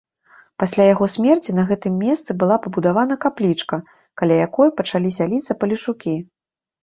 [0.61, 3.77] Пасля яго смерці на гэтым месцы была пабудавана каплічка,
[4.21, 6.15] каля якой пачалі сяліцца палешукі.